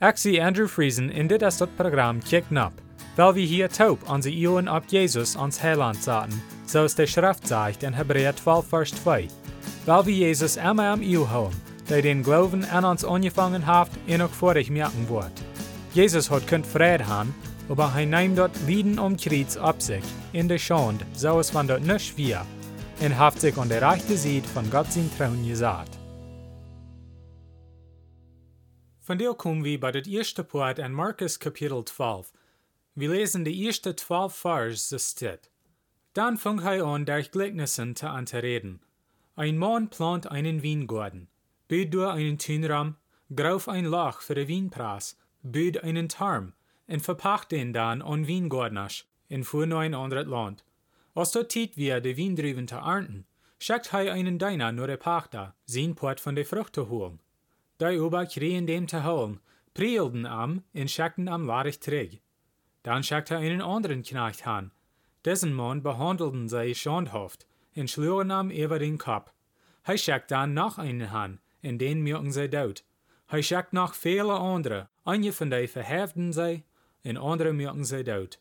[0.00, 2.72] Zie Andrew Friesen in dit is dat programma Kick Nap,
[3.16, 7.82] weil wir hier taub onze Ioen op Jesus ans Heiland zaten, zoals de Schrift zegt
[7.82, 9.28] in Hebräer 12 vers 2.
[9.84, 14.22] Weil wir Jesus immer am Iu houden, der den Glauben an uns angefangen hat en
[14.22, 15.42] ook vorig merken wordt.
[15.92, 17.34] Jesus hat kunt vrede haben,
[17.68, 21.66] aber hij neemt dort Lieden um Kreuz ab sich, in der Schande, so es van
[21.66, 22.46] dort nicht wir,
[23.00, 25.99] und haft sich an der rechte Seite von Gott sein Trauen gesagt.
[29.10, 32.32] Von der kommen wir bei der ersten Part an Markus Kapitel 12.
[32.94, 35.50] Wir lesen die ersten 12 Vers, so steht.
[36.12, 38.78] Dann fing er an, durch Gleichnissen zu anzureden.
[39.34, 41.26] Ein Mann plant einen Weingarten,
[41.66, 42.94] böd durch einen Tünraum,
[43.34, 46.52] grauf ein Loch für den Weinpreis, böd einen Tarm,
[46.86, 50.64] und verpacht den dann an Weingartners, in ein anderes Land.
[51.16, 53.26] Als dort tit wir die Weindrüben zu ernten,
[53.58, 57.18] schickt er einen Deiner nur der Pachter, sein Port von der Frucht zu holen.
[57.82, 59.40] Ober kriegen dem zu holen,
[59.74, 62.20] prielden am und schickten am Larich träg.
[62.82, 64.70] Dann schickte er einen anderen Knecht an.
[65.24, 69.32] Dessen Mann behandelten sie schandhaft und schlugen am über den Kopf.
[69.84, 72.84] Er schickt dann noch einen an, in den merken sie dort.
[73.28, 76.64] Er schickt noch viele andere, einige von denen verheften sie,
[77.04, 78.40] und andere merken sie dort.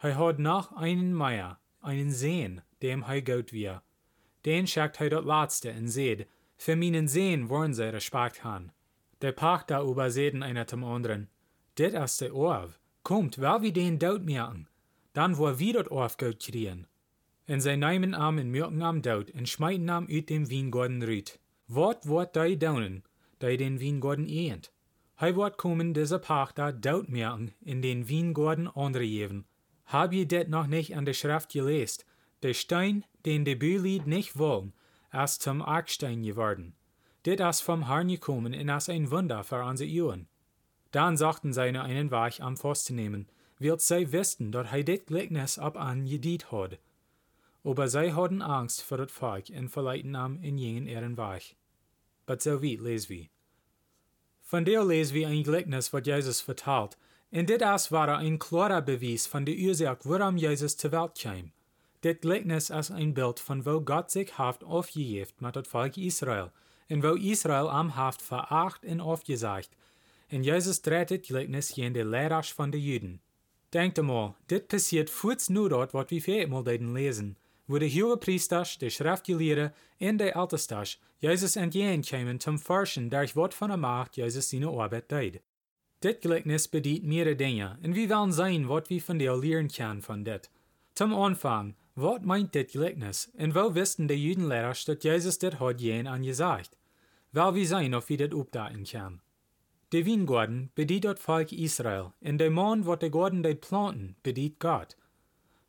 [0.00, 3.82] Er hat noch einen Meier, einen Sehen, dem er gut wir.
[4.44, 8.72] Den schickt er dort letzte und seht, für meinen Sehen wollen sie Respekt haben.
[9.20, 11.28] Der Pachter übersehen einer zum anderen.
[11.76, 12.78] Dit ist der Orv.
[13.02, 14.68] Kommt, weil wir den dort merken.
[15.12, 16.86] Dann wo wir dort Orv gut kriegen.
[17.48, 21.40] Und sie nehmen am und merken am dort und schmeiten am ut dem Weingarten rüt.
[21.66, 23.02] Wort wort dei daunen,
[23.40, 24.70] dei den Weingarten ehnt.
[25.20, 29.46] Hei wort kommen diese Pachter dort merken in den Weingarten andere geben.
[29.86, 32.04] Hab ihr det noch nicht an der Schrift gelesen?
[32.42, 34.74] Der Stein, den die Bülied nicht wollen,
[35.12, 36.74] ist zum Arkstein geworden.
[37.28, 40.28] Dit ist vom Herrn gekommen und ist ein Wunder für unsere Juden.
[40.92, 45.58] Dann sagten sie einen Weich am Pfosten nehmen, wird sie wissen, dass er dit Gleichnis
[45.58, 46.78] ab an gedient hat.
[47.64, 51.54] Aber sie hatten Angst vor das Volk und verleiten am in jenen ihren Weich.
[52.24, 53.26] Aber so weit lesen wir.
[54.40, 56.96] Von der lesen wir ein Gleichnis, was Jesus vertalt,
[57.30, 61.52] und dit ist war ein klarer Beweis von der Ursache, warum Jesus zur Welt kam.
[62.02, 66.52] Dit Gleichnis ist ein Bild von wo Gott sich haft aufgegeben mit das Volk Israel,
[66.90, 69.70] und wo Israel am Haft veracht und aufgesagt.
[70.30, 73.20] Und Jesus dreht das Gleichnis in der Lehrasch von den Juden.
[73.72, 78.16] Denkt einmal, dit passiert kurz nur dort, was wir viermal daten lesen, wo der hohe
[78.16, 84.16] Priester, der Schriftgelehrte und der Ältestach Jesus entgegenkamen zum Forschen, durch was von der Macht
[84.16, 85.42] Jesus seine Arbeit deed.
[86.02, 90.00] Dit Gleichnis bedient mehrere Dinge, und wir wollen sehen, was wir von der lernen können
[90.00, 90.48] von dit.
[90.94, 95.80] Zum Anfang, was meint dit Gleichnis, und wo wisten die Judenlehrer, dass Jesus dit hat
[95.80, 96.77] jen angesagt?
[97.38, 99.20] Weil wir sehen, ob wir dit updaten können.
[99.92, 104.16] Der Weingarten bedient das Volk Israel, und der Mann, wat der Garten deit planten,
[104.58, 104.96] Gott.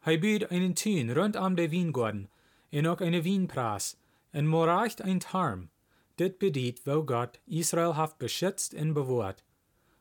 [0.04, 2.28] Er bietet einen Tün rund um den Weingarten,
[2.72, 4.00] und auch eine Weinpreis,
[4.34, 5.70] und moracht ein Tarm.
[6.18, 9.44] Dit bedient, wo Gott Israel haft beschützt und bewahrt.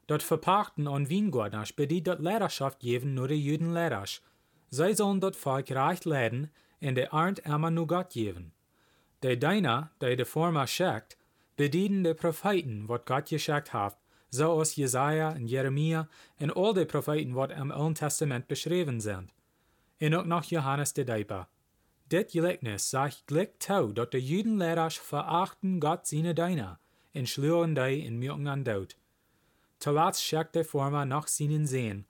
[0.07, 4.23] Dort Verpachten an Weingartners bedient dort Lehrerschaft geben nur die Juden Lehrers.
[4.71, 6.49] Sie sollen dort Volk reich leiden,
[6.81, 8.53] und der Arndt immer nur Gott geben.
[9.23, 11.18] Der Deiner, der de Forma schickt,
[11.59, 13.99] bedienen de Propheten, wat Gott geschickt hat,
[14.31, 16.09] so aus Jesaja und Jeremia
[16.39, 19.35] und all die Propheten, wat im Alten Testament beschrieben sind.
[20.01, 21.49] Und auch noch Johannes der Deiper.
[22.13, 26.79] Dit Gleichnis sagt gleich tau, dat de Juden Lehrers verachten Gott seine Deiner
[27.13, 28.97] und schluren die in Mürken an Tod.
[29.81, 32.07] Zuletzt schickt der Forma nach seinen Sehen.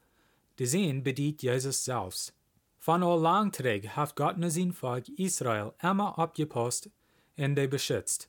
[0.59, 2.35] Die Sehen bedient Jesus selbst.
[2.79, 6.91] Von all lang träg hat Gott nur sein Volk Israel immer abgepost
[7.39, 8.29] und de beschützt.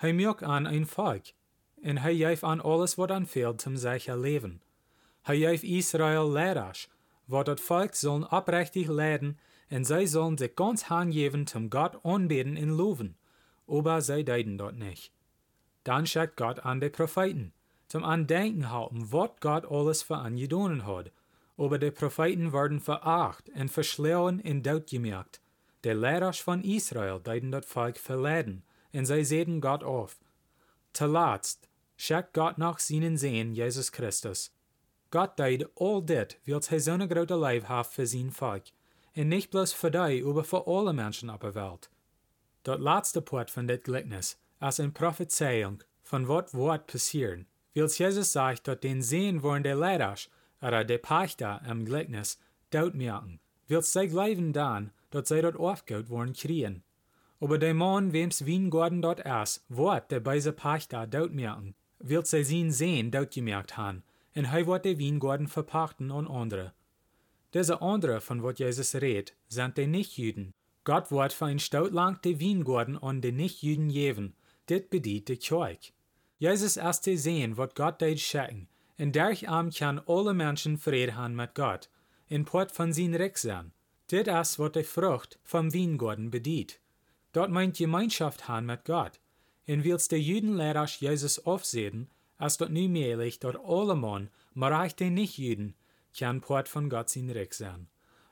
[0.00, 1.24] Hij merkt an ein Volk,
[1.82, 4.62] en hij geeft an alles wat anfehlt zum sicher Leben.
[5.22, 6.88] Hij geeft Israel Lehrers,
[7.24, 9.38] wat dat Volk sollen oprechtig leiden,
[9.68, 13.16] en zij sollen sich ganz hingeben zum Gott anbeten und loben,
[13.66, 15.12] aber zij deiden dort nicht.
[15.82, 17.52] Dann schickt Gott an die Propheten,
[17.86, 21.10] zum Andenken halten, wat Gott alles für an gedonen hat,
[21.58, 25.40] aber die Propheten werden veracht und verschleuen und dort gemerkt.
[25.84, 30.18] Die Lehrers von Israel deiden das Volk verleiden, und sie sehen Gott auf.
[30.92, 34.52] Zuletzt schickt Gott nach seinen Sehen Jesus Christus.
[35.10, 38.64] Gott deed all dit, weil hij zo'n grote Leib hat für sein Volk,
[39.16, 41.90] und nicht bloß für die, aber für alle Menschen auf der Welt.
[42.62, 48.32] Dat letzte Part von dit Gleichnis ist eine Prophezeiung von wat wird passieren, weil Jesus
[48.32, 50.28] sagt, dass den Sehen wollen der Lehrers,
[50.60, 52.38] oder der Pachter im Gleichnis,
[52.70, 56.84] dort merken, weil sie glauben dann, dass sie dort aufgeht worden kriegen.
[57.40, 62.44] Aber der Mann, wem's Weingarten dort ist, wird der beise Pachter dort merken, wird sie
[62.44, 64.02] sein Sehen dort gemerkt haben,
[64.32, 66.74] en hij wordt de wijngaarden verpachten aan anderen.
[67.50, 70.54] Deze anderen, van wat Jezus redt, zijn de nicht-Juden.
[70.82, 74.34] God wordt voor een stout lang de wijngaarden aan de nicht-Juden geven.
[74.64, 75.92] Dit bedient de kerk.
[76.36, 81.34] Jezus is te zien wat God deed schikken, en daarom kan alle mensen vrede hebben
[81.34, 81.90] met God,
[82.26, 83.72] in port van zijn rijk zijn.
[84.06, 86.80] Dit is wat de vrucht van wijngaarden bedient.
[87.30, 89.20] Dat meint Gemeinschaft haben met God.
[89.64, 94.92] En wils de Judenleiders Jezus afzeten, als dat nu möglich dat alle man, maar auch
[94.92, 95.74] de nicht-Juden,
[96.12, 97.88] kann Port von Gott sein Reich sein.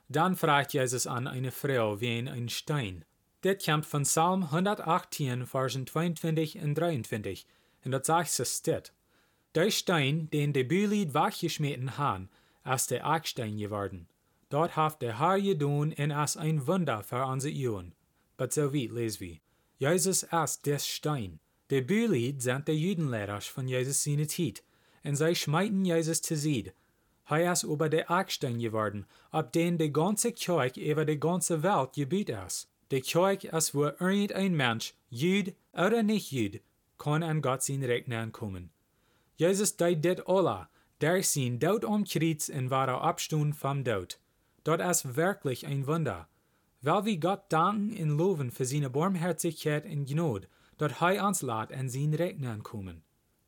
[0.07, 3.05] Dann fragt Jesus an eine Frau wie ein Stein.
[3.43, 7.45] Dit kommt von Psalm 118, Versen 22 und 23,
[7.85, 8.91] und dat sagt es dit.
[9.55, 12.29] Der Stein, den de Bülied weggeschmeten han,
[12.63, 14.07] als der Ackstein geworden.
[14.49, 17.93] Dort haft der Herr gedun en as ein Wunder für unsere Juden.
[18.39, 19.39] Weit les wir.
[19.77, 21.39] Jesus ist des Stein.
[21.69, 24.63] De Bülied sind de Judenlehrers von Jesus seine Zeit,
[25.03, 26.73] und sie schmeiten Jesus zu Sied.
[27.25, 31.93] Hij is über de Ackstein geworden, ab den de ganze Kirch über de ganze Welt
[31.93, 32.67] gebiet ist.
[32.89, 36.59] De Kirch ist, wo irgendein Mensch, Jud oder nicht Jud,
[36.97, 38.71] kann an Gott sein Recht kommen.
[39.37, 40.69] Jesus deed dit alla,
[41.01, 44.17] der sein Tod am Kreuz und war abstund vom Tod.
[44.63, 46.27] Dort ist wirklich ein Wunder.
[46.81, 50.47] Weil wir Gott danken und loben für seine Barmherzigkeit und Gnade,
[50.77, 53.03] dort hij uns lässt an sein Recht kommen.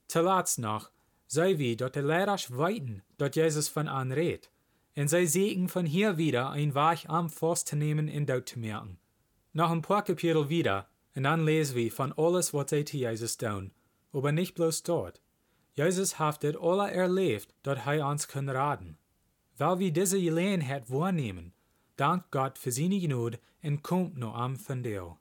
[0.07, 0.91] Zuletzt noch,
[1.27, 4.51] sei wie dort de Lehrers weiten, dort Jesus von an redt,
[4.97, 8.59] und sei segen von hier wieder ein Weich am Forst zu nehmen in dort zu
[8.59, 8.99] merken.
[9.53, 13.37] Noch ein paar Kapitel wieder, und dann lesen wir von alles, was sie zu Jesus
[13.37, 13.71] tun,
[14.11, 15.21] aber nicht bloß dort.
[15.73, 18.97] Jesus haftet alle erlebt, dort hij uns kann raten.
[19.57, 21.53] Weil wir diese Gelegenheit wahrnehmen,
[22.01, 25.17] dank Gott für seine Gnade und kommt noch am von dir.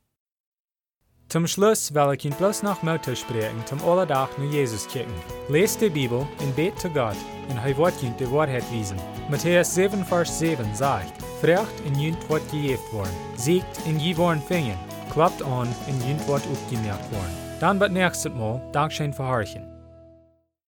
[1.28, 5.12] Zum Schluss will ich Ihnen bloß noch Mutter sprechen, zum Allerdach nur Jesus kicken.
[5.48, 7.16] Lest die Bibel und bet zu Gott,
[7.48, 8.98] und er wird die Wahrheit wiesen.
[9.28, 14.42] Matthäus 7, Vers 7 sagt, Frecht in Jünt wird gejeft worden, siegt in je worden
[14.42, 14.78] fingen,
[15.12, 17.36] klappt an in Jünt wird aufgemerkt worden.
[17.60, 19.69] Dann wird nächstes Mal Dankeschön verharchen.